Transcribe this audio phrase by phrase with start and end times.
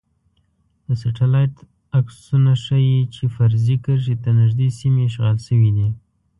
[0.85, 1.55] د سټلایټ
[1.99, 5.87] عکسونه ښايی چې فرضي کرښې ته نږدې سیمې اشغال شوي دي